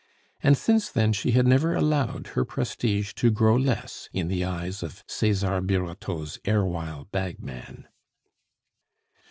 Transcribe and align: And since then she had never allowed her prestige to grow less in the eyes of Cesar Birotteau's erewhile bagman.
And 0.41 0.57
since 0.57 0.89
then 0.89 1.13
she 1.13 1.29
had 1.33 1.45
never 1.45 1.75
allowed 1.75 2.29
her 2.33 2.43
prestige 2.43 3.13
to 3.13 3.29
grow 3.29 3.55
less 3.55 4.09
in 4.11 4.29
the 4.29 4.43
eyes 4.43 4.81
of 4.81 5.03
Cesar 5.07 5.61
Birotteau's 5.61 6.39
erewhile 6.43 7.05
bagman. 7.11 7.87